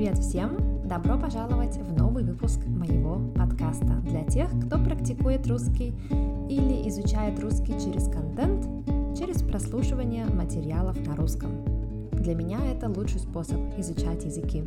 [0.00, 0.88] Привет всем!
[0.88, 5.92] Добро пожаловать в новый выпуск моего подкаста для тех, кто практикует русский
[6.48, 8.64] или изучает русский через контент,
[9.14, 11.50] через прослушивание материалов на русском.
[12.12, 14.64] Для меня это лучший способ изучать языки.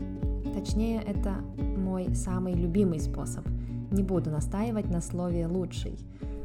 [0.54, 3.44] Точнее, это мой самый любимый способ.
[3.90, 5.98] Не буду настаивать на слове «лучший».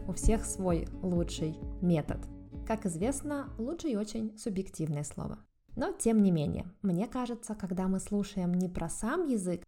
[0.06, 2.20] У всех свой лучший метод.
[2.66, 5.36] Как известно, лучший очень субъективное слово.
[5.78, 9.62] Но тем не менее, мне кажется, когда мы слушаем не про сам язык,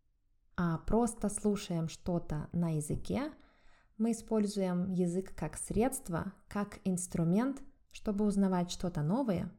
[0.57, 3.31] а просто слушаем что-то на языке,
[3.97, 9.53] мы используем язык как средство, как инструмент, чтобы узнавать что-то новое,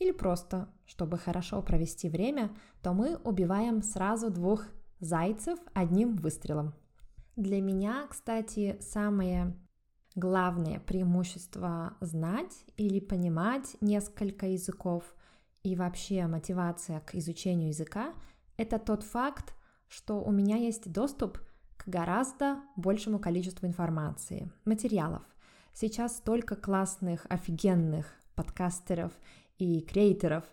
[0.00, 2.50] или просто, чтобы хорошо провести время,
[2.82, 4.64] то мы убиваем сразу двух
[4.98, 6.74] зайцев одним выстрелом.
[7.36, 9.56] Для меня, кстати, самое
[10.16, 15.04] главное преимущество знать или понимать несколько языков–
[15.62, 18.14] и вообще мотивация к изучению языка–
[18.56, 19.54] это тот факт,
[19.88, 21.38] что у меня есть доступ
[21.76, 25.22] к гораздо большему количеству информации, материалов.
[25.72, 29.12] Сейчас столько классных, офигенных подкастеров
[29.58, 30.44] и креаторов,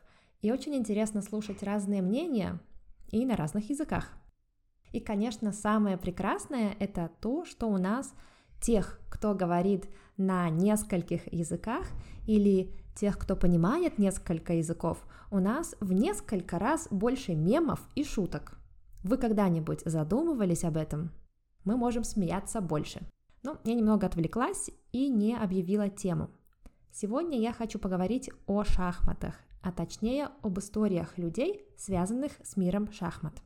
[0.42, 2.60] и очень интересно слушать разные мнения
[3.10, 4.12] и на разных языках.
[4.92, 8.14] И, конечно, самое прекрасное– это то, что у нас
[8.62, 11.88] тех, кто говорит на нескольких языках
[12.26, 18.58] или тех, кто понимает несколько языков, у нас в несколько раз больше мемов и шуток.
[19.04, 21.12] Вы когда-нибудь задумывались об этом?
[21.64, 23.02] Мы можем смеяться больше.
[23.44, 26.30] Но я немного отвлеклась и не объявила тему.
[26.92, 33.42] Сегодня я хочу поговорить о шахматах, а точнее об историях людей, связанных с миром шахмат.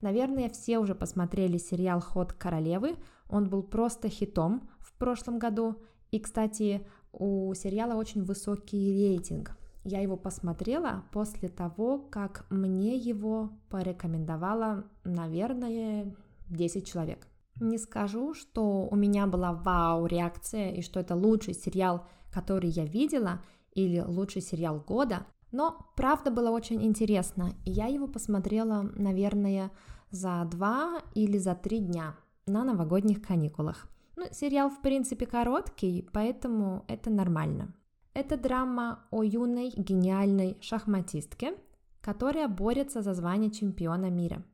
[0.00, 2.96] Наверное, все уже посмотрели сериал «Ход королевы».
[3.28, 5.82] Он был просто хитом в прошлом году.
[6.10, 9.56] И, кстати, у сериала очень высокий рейтинг.
[9.84, 16.14] Я его посмотрела после того, как мне его порекомендовала, наверное,
[16.48, 17.26] 10 человек.
[17.60, 23.40] Не скажу, что у меня была вау-реакция и что это лучший сериал, который я видела,
[23.74, 29.70] или лучший сериал года, но правда было очень интересно, и я его посмотрела, наверное,
[30.10, 33.88] за два или за три дня на новогодних каникулах.
[34.16, 37.74] Ну, сериал, в принципе, короткий, поэтому это нормально.
[38.12, 41.56] Это драма о юной гениальной шахматистке,
[42.00, 44.44] которая борется за звание чемпиона мира.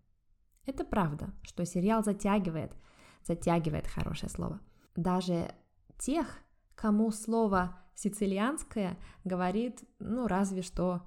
[0.65, 2.73] Это правда, что сериал затягивает,
[3.23, 4.61] затягивает хорошее слово.
[4.97, 5.55] Даже
[5.99, 6.39] тех,
[6.75, 11.03] кому слово сицилианское говорит, ну, разве что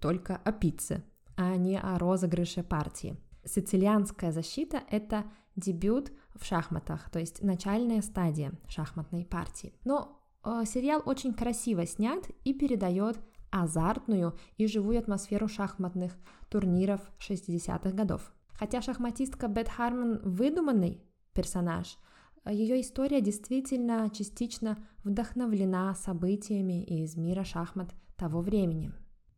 [0.00, 1.04] только о пицце,
[1.36, 3.16] а не о розыгрыше партии.
[3.44, 5.24] Сицилианская защита– это
[5.56, 9.74] дебют в шахматах, то есть начальная стадия шахматной партии.
[9.84, 13.18] Но э, сериал очень красиво снят и передает
[13.50, 16.16] азартную и живую атмосферу шахматных
[16.48, 18.32] турниров 60-х годов.
[18.52, 21.02] Хотя шахматистка Бет Хармон выдуманный
[21.32, 21.98] персонаж,
[22.46, 28.92] ее история действительно частично вдохновлена событиями из мира шахмат того времени.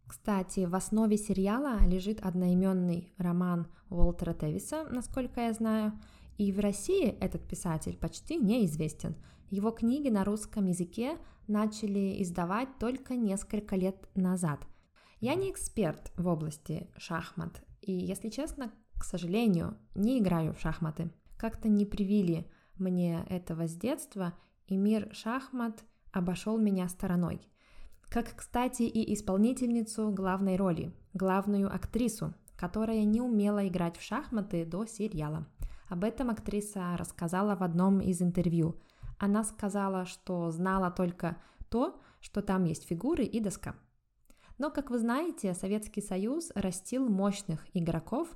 [0.09, 5.93] Кстати, в основе сериала лежит одноименный роман Уолтера Тевиса, насколько я знаю,
[6.39, 9.17] и в России этот писатель почти неизвестен.
[9.51, 14.67] Его книги на русском языке начали издавать только несколько лет назад.
[15.21, 21.11] Я не эксперт в области шахмат, и, если честно, к сожалению, не играю в шахматы.
[21.37, 24.33] Как-то не привили мне этого с детства,
[24.67, 27.41] и мир шахмат обошел меня стороной.
[28.09, 34.87] Как, кстати, и исполнительницу главной роли, главную актрису, которая не умела играть в шахматы до
[34.87, 35.47] сериала.
[35.89, 38.81] Об этом актриса рассказала в одном из интервью.
[39.19, 41.37] Она сказала, что знала только
[41.69, 43.75] то, что там есть фигуры и доска.
[44.57, 48.29] Но, как вы знаете, Советский Союз растил мощных игроков,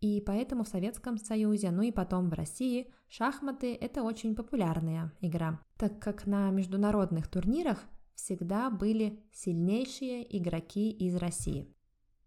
[0.00, 5.60] и поэтому в Советском Союзе, ну и потом в России, шахматы– это очень популярная игра,
[5.78, 7.84] так как на международных турнирах
[8.14, 11.72] всегда были сильнейшие игроки из России.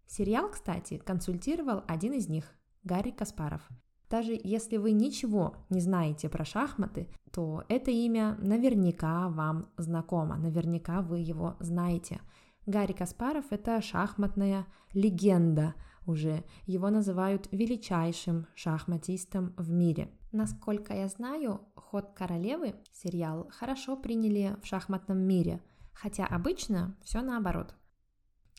[0.06, 2.54] Сериал, кстати, консультировал один из них–
[2.84, 3.68] Гарри Каспаров–
[4.10, 11.02] даже если вы ничего не знаете про шахматы, то это имя наверняка вам знакомо, наверняка
[11.02, 12.20] вы его знаете.
[12.66, 15.74] Гарри Каспаров– это шахматная легенда
[16.06, 16.44] уже.
[16.64, 20.10] Его называют величайшим шахматистом в мире.
[20.32, 25.62] Насколько я знаю, «Ход королевы» сериал хорошо приняли в шахматном мире,
[26.00, 27.74] хотя обычно все наоборот.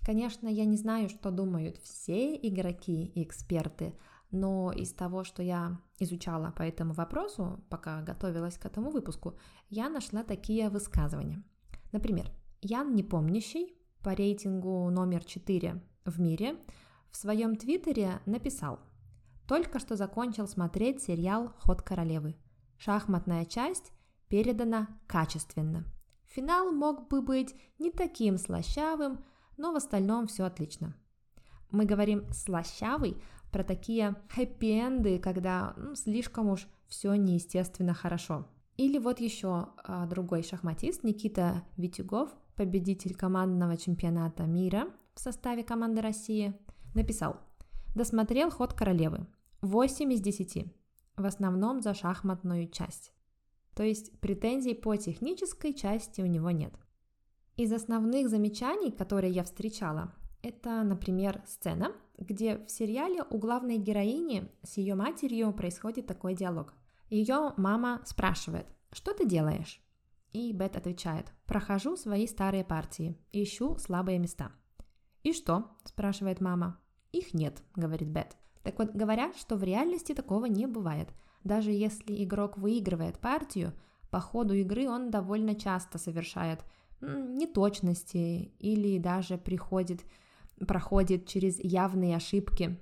[0.05, 3.93] Конечно, я не знаю, что думают все игроки и эксперты–
[4.31, 9.37] но из того, что я изучала по этому вопросу, пока готовилась к этому выпуску,
[9.69, 11.43] я нашла такие высказывания.
[11.91, 12.31] Например,
[12.61, 16.57] Ян Непомнящий по рейтингу номер 4 в мире
[17.11, 18.79] в своем твиттере написал
[19.47, 22.35] «Только что закончил смотреть сериал «Ход королевы».
[22.77, 23.91] Шахматная часть
[24.27, 25.85] передана качественно.
[26.29, 29.23] Финал мог бы быть не таким слащавым,
[29.57, 30.95] но в остальном все отлично.
[31.71, 33.17] Мы говорим «слащавый»
[33.51, 38.47] про такие хэппи-энды, когда ну, слишком уж все неестественно хорошо.
[38.77, 46.01] Или вот еще а, другой шахматист Никита Витюгов, победитель командного чемпионата мира в составе команды
[46.01, 46.53] России,
[46.93, 47.37] написал
[47.95, 49.25] «Досмотрел ход королевы.
[49.61, 50.65] 8 из 10.
[51.17, 53.11] В основном за шахматную часть.
[53.79, 56.73] То есть претензий по технической части у него нет.
[57.55, 64.51] Из основных замечаний, которые я встречала, это, например, сцена, где в сериале у главной героини
[64.63, 66.73] с ее матерью происходит такой диалог.
[67.09, 69.81] Ее мама спрашивает, что ты делаешь?
[70.33, 74.51] И Бет отвечает, прохожу свои старые партии, ищу слабые места.
[75.23, 75.71] И что?
[75.85, 76.81] спрашивает мама.
[77.13, 78.35] Их нет, говорит Бет.
[78.61, 81.07] Так вот, говорят, что в реальности такого не бывает.
[81.43, 83.73] Даже если игрок выигрывает партию,
[84.09, 86.63] по ходу игры он довольно часто совершает
[87.01, 90.01] неточности или даже приходит,
[90.67, 92.79] проходит через явные ошибки.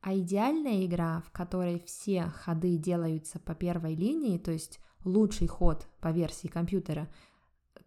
[0.00, 5.86] А идеальная игра, в которой все ходы делаются по первой линии, то есть лучший ход
[6.00, 7.08] по версии компьютера,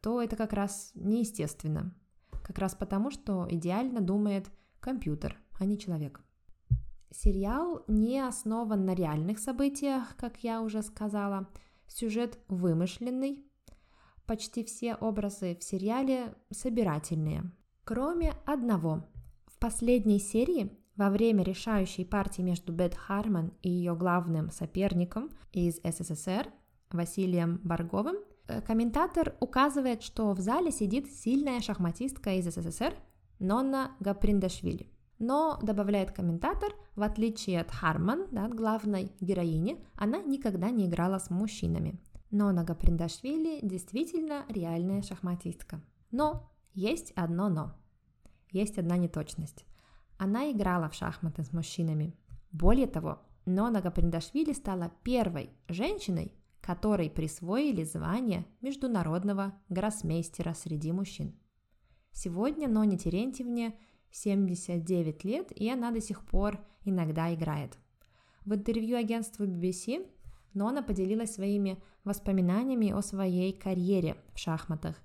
[0.02, 1.94] то это как раз неестественно.
[2.44, 6.22] Как раз потому, что идеально думает компьютер, а не человек.
[7.14, 11.48] Сериал не основан на реальных событиях, как я уже сказала.
[11.88, 13.46] Сюжет вымышленный.
[14.26, 17.52] Почти все образы в сериале собирательные.
[17.84, 19.06] Кроме одного.
[19.46, 25.80] В последней серии, во время решающей партии между Бет Харман и ее главным соперником из
[25.84, 26.52] СССР,
[26.90, 28.16] Василием Барговым,
[28.48, 32.96] э, комментатор указывает, что в зале сидит сильная шахматистка из СССР
[33.38, 34.93] Нонна Гаприндашвили.
[35.26, 41.30] Но, добавляет комментатор, в отличие от Харман, да, главной героини, она никогда не играла с
[41.30, 41.98] мужчинами.
[42.30, 45.82] Но Нага Приндашвили действительно реальная шахматистка.
[46.12, 47.74] Но есть одно но.
[48.52, 49.64] Есть одна неточность.
[50.18, 52.18] Она играла в шахматы с мужчинами.
[52.52, 61.34] Более того, Нонага Приндашвили стала первой женщиной, которой присвоили звание международного гроссмейстера среди мужчин.
[62.12, 63.74] Сегодня Ноне Терентьевне
[64.14, 67.78] 79 лет, и она до сих пор иногда играет.
[68.46, 70.08] В интервью агентству BBC
[70.54, 74.96] Нона поделилась своими воспоминаниями о своей карьере в шахматах.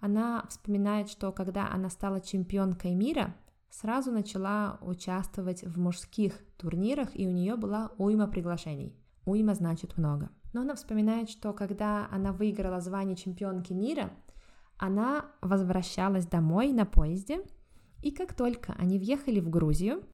[0.00, 3.34] Она вспоминает, что когда она стала чемпионкой мира,
[3.70, 8.94] сразу начала участвовать в мужских турнирах, и у нее была уйма приглашений.
[9.24, 10.30] Уйма значит много.
[10.52, 14.10] Но она вспоминает, что когда она выиграла звание чемпионки мира,
[14.76, 17.40] она возвращалась домой на поезде–
[18.02, 20.04] и как только они въехали в Грузию,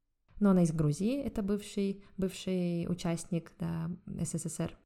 [0.40, 4.76] но она из Грузии, это бывший, бывший участник да, СССР,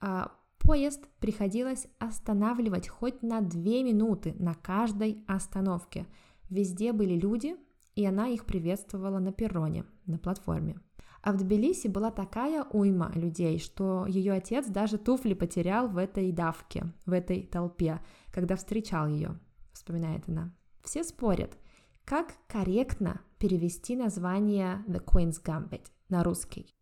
[0.00, 6.06] а поезд приходилось останавливать хоть на две минуты на каждой остановке.
[6.48, 7.56] Везде были люди,
[7.94, 10.80] и она их приветствовала на перроне, на платформе.
[11.22, 16.32] А в Тбилиси была такая уйма людей, что ее отец даже туфли потерял в этой
[16.32, 18.00] давке, в этой толпе,
[18.32, 19.38] когда встречал ее,
[19.72, 20.54] вспоминает она.
[20.82, 21.58] Все спорят–
[22.10, 26.74] как корректно перевести название The Queen's Gambit на русский?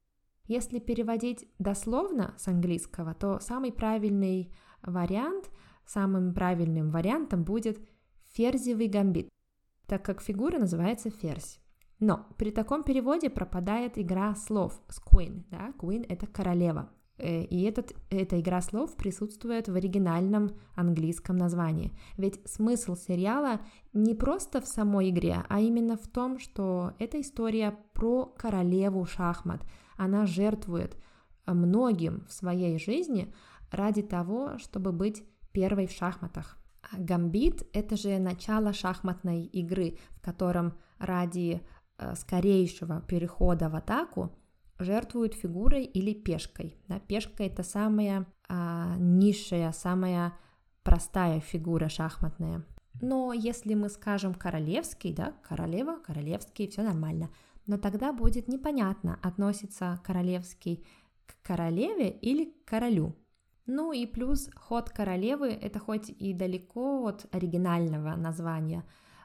[0.47, 4.51] Если переводить дословно с английского, то самый правильный
[4.81, 5.51] вариант,
[5.85, 7.79] самым правильным вариантом будет
[8.33, 9.29] ферзевый гамбит,
[9.87, 11.61] так как фигура называется ферзь.
[12.01, 17.95] Но при таком переводе пропадает игра слов с queen, да, queen это королева, и этот,
[18.11, 21.93] эта игра слов присутствует в оригинальном английском названии.
[22.17, 23.61] Ведь смысл сериала
[23.93, 29.63] не просто в самой игре, а именно в том, что эта история про королеву шахмат.
[29.97, 30.97] Она жертвует
[31.47, 33.35] многим в своей жизни
[33.71, 36.57] ради того, чтобы быть первой в шахматах.
[36.97, 41.61] Гамбит– это же начало шахматной игры, в котором ради
[41.99, 44.38] э, скорейшего перехода в атаку
[44.79, 46.77] жертвуют фигурой или пешкой.
[46.89, 47.01] Да?
[47.01, 50.35] Пешка это самая а, низшая, самая
[50.83, 52.65] простая фигура шахматная.
[53.01, 57.31] Но если мы скажем королевский, да, королева, королевский, все нормально.
[57.67, 60.87] Но тогда будет непонятно, относится королевский
[61.27, 63.15] к королеве или к королю.
[63.67, 68.83] Ну и плюс ход королевы это хоть и далеко от оригинального названия,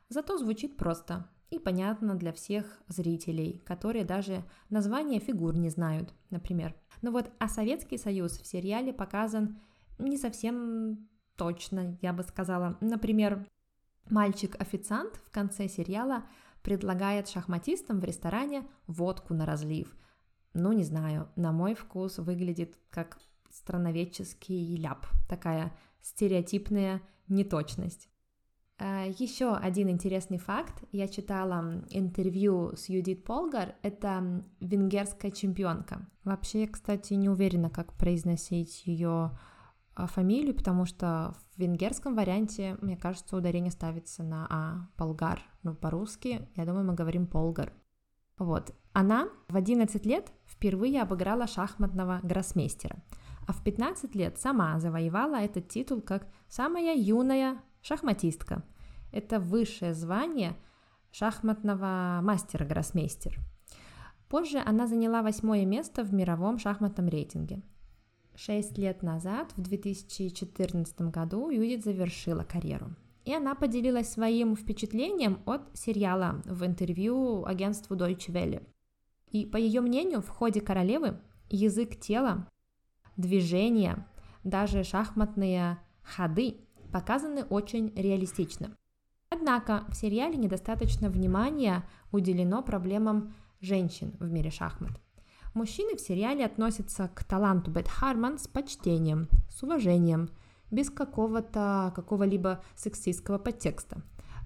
[0.09, 6.75] зато звучит просто и понятно для всех зрителей, которые даже названия фигур не знают, например.
[7.01, 9.59] Но вот а Советский Союз в сериале показан
[9.99, 12.77] не совсем точно, я бы сказала.
[12.81, 13.47] Например,
[14.09, 16.23] мальчик-официант в конце сериала
[16.63, 19.95] предлагает шахматистам в ресторане водку на разлив.
[20.53, 23.19] Ну, не знаю, на мой вкус выглядит как
[23.51, 28.09] страноведческий ляп, такая стереотипная неточность.
[28.79, 30.83] Э, Еще один интересный факт.
[30.91, 33.75] Я читала интервью с Юдит Полгар.
[33.81, 36.07] Это венгерская чемпионка.
[36.23, 39.37] Вообще, кстати, не уверена, как произносить ее
[39.95, 45.75] э, фамилию, потому что в венгерском варианте, мне кажется, ударение ставится на А, Полгар, ну,
[45.75, 47.73] по-русски, я думаю, мы говорим Полгар.
[48.37, 48.73] Вот.
[48.93, 53.03] Она в 11 лет впервые обыграла шахматного гроссмейстера,
[53.47, 58.63] а в 15 лет сама завоевала этот титул как самая юная шахматистка.
[59.11, 60.55] Это высшее звание
[61.11, 63.37] шахматного мастера-гроссмейстер.
[64.27, 67.61] Позже она заняла восьмое место в мировом шахматном рейтинге.
[68.35, 72.95] Шесть лет назад, в 2014 году, Юдит завершила карьеру.
[73.25, 78.65] И она поделилась своим впечатлением от сериала в интервью агентству Deutsche Welle.
[79.29, 82.47] И по ее мнению, в ходе королевы язык тела,
[83.15, 84.07] движения,
[84.43, 86.57] даже шахматные ходы
[86.93, 88.77] показаны очень реалистично.
[89.29, 94.91] Однако в сериале недостаточно внимания уделено проблемам женщин в мире шахмат.
[95.55, 100.29] Мужчины в сериале относятся к таланту Бет Харман с почтением, с уважением,
[100.69, 104.03] без какого-то какого-либо сексистского подтекста.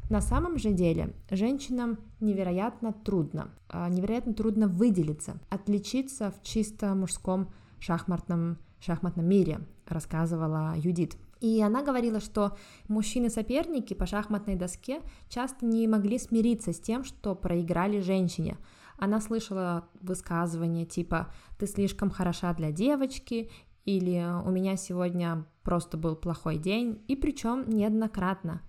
[0.10, 7.54] На самом же деле женщинам невероятно трудно, а, невероятно трудно выделиться, отличиться в чисто мужском
[7.80, 11.18] шахматном, шахматном мире, рассказывала Юдит.
[11.40, 17.36] И она говорила, что мужчины-соперники по шахматной доске часто не могли смириться с тем, что
[17.36, 18.58] проиграли женщине.
[18.98, 23.52] Она слышала высказывания типа «ты слишком хороша для девочки»
[23.86, 28.62] или «у меня сегодня просто был плохой день», и причем неоднократно.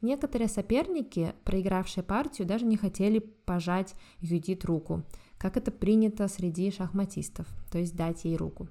[0.00, 5.02] Некоторые соперники, проигравшие партию, даже не хотели пожать Юдит руку,
[5.36, 8.68] как это принято среди шахматистов, то есть дать ей руку.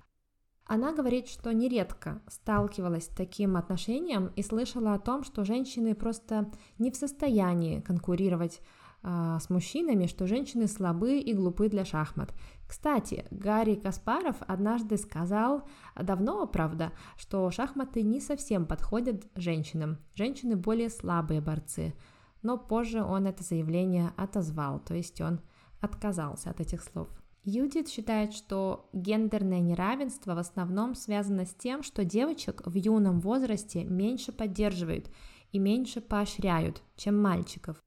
[0.67, 6.51] Она говорит, что нередко сталкивалась с таким отношением и слышала о том, что женщины просто
[6.77, 8.59] не в состоянии конкурировать
[9.01, 12.33] э, с мужчинами, что женщины слабы и глупы для шахмат.
[12.67, 15.63] Кстати, Гарри Каспаров однажды сказал,
[15.95, 19.99] давно, правда, что шахматы не совсем подходят женщинам.
[20.15, 21.93] Женщины более слабые борцы.
[22.41, 25.39] Но позже он это заявление отозвал, то есть он
[25.79, 27.07] отказался от этих слов.
[27.49, 33.85] Юдит считает, что гендерное неравенство в основном связано с тем, что девочек в юном возрасте
[33.85, 35.09] меньше поддерживают
[35.53, 37.81] и меньше поощряют, чем мальчиков.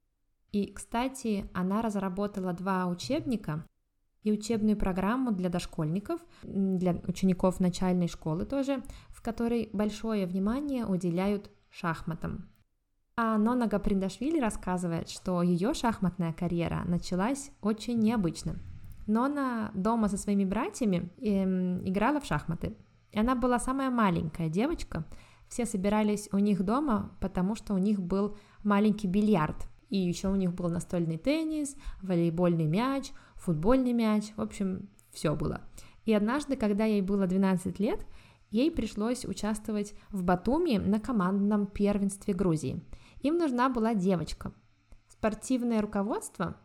[0.51, 3.67] И, кстати, она разработала два учебника
[4.23, 11.51] и учебную программу для дошкольников, для учеников начальной школы тоже, в которой большое внимание уделяют
[11.69, 12.49] шахматам.
[13.15, 18.59] А Нона Гаприндашвили рассказывает, что ее шахматная карьера началась очень необычно–
[19.11, 22.77] но она дома со своими братьями эм, играла в шахматы.
[23.11, 25.05] И она была самая маленькая девочка.
[25.49, 29.67] Все собирались у них дома, потому что у них был маленький бильярд.
[29.89, 34.33] И еще у них был настольный теннис, волейбольный мяч, футбольный мяч.
[34.37, 35.61] В общем, все было.
[36.05, 38.07] И однажды, когда ей было 12 лет,
[38.53, 42.81] ей пришлось участвовать в Батуми на командном первенстве Грузии.
[43.23, 44.53] Им нужна была девочка.
[45.09, 46.57] Спортивное руководство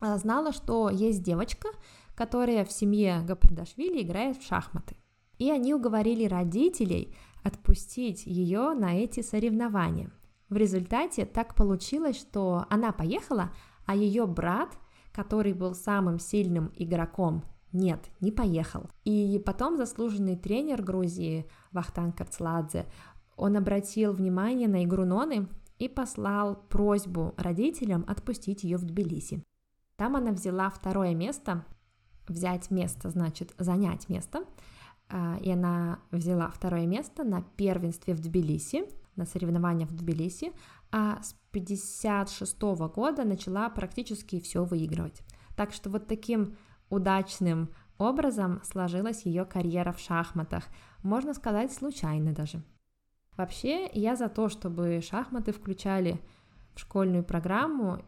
[0.00, 1.68] знала, что есть девочка,
[2.14, 4.96] которая в семье Гапридашвили играет в шахматы.
[5.38, 10.10] И они уговорили родителей отпустить ее на эти соревнования.
[10.48, 13.52] В результате так получилось, что она поехала,
[13.86, 14.76] а ее брат,
[15.12, 18.90] который был самым сильным игроком, нет, не поехал.
[19.04, 22.86] И потом заслуженный тренер Грузии Вахтан Карцладзе,
[23.36, 29.42] он обратил внимание на игру Ноны и послал просьбу родителям отпустить ее в Тбилиси.
[30.00, 31.62] Там она взяла второе место.
[32.26, 34.44] Взять место значит занять место.
[35.10, 40.52] А, и она взяла второе место на первенстве в Тбилиси, на соревнованиях в Тбилиси,
[40.90, 42.62] а с 56
[42.94, 45.20] года начала практически все выигрывать.
[45.54, 46.56] Так что вот таким
[46.88, 50.64] удачным образом сложилась ее карьера в шахматах,
[51.02, 52.62] можно сказать, случайно даже.
[53.36, 56.18] Вообще, я за то, чтобы шахматы включали
[56.74, 58.02] в школьную программу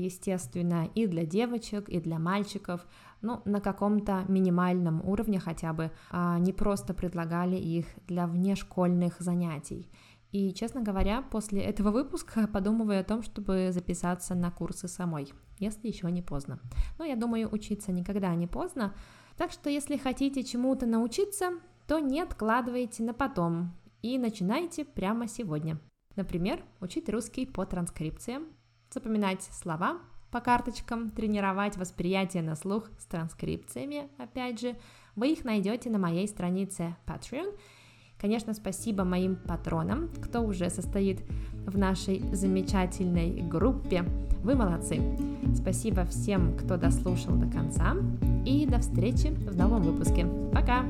[0.00, 2.86] естественно, и для девочек, и для мальчиков,
[3.22, 9.90] ну, на каком-то минимальном уровне хотя бы, а не просто предлагали их для внешкольных занятий.
[10.32, 15.88] И, честно говоря, после этого выпуска подумываю о том, чтобы записаться на курсы самой, если
[15.88, 16.60] еще не поздно.
[16.98, 18.94] Но я думаю, учиться никогда не поздно.
[19.36, 21.50] Так что, если хотите чему-то научиться,
[21.86, 25.80] то не откладывайте на потом и начинайте прямо сегодня.
[26.16, 28.48] Например, учить русский по транскрипциям
[28.92, 29.98] запоминать слова
[30.30, 34.76] по карточкам, тренировать восприятие на слух с транскрипциями, опять же,
[35.16, 37.58] вы их найдете на моей странице Patreon.
[38.20, 41.22] Конечно, спасибо моим патронам, кто уже состоит
[41.66, 44.04] в нашей замечательной группе.
[44.42, 45.00] Вы молодцы.
[45.54, 47.96] Спасибо всем, кто дослушал до конца.
[48.44, 50.26] И до встречи в новом выпуске.
[50.52, 50.84] Пока!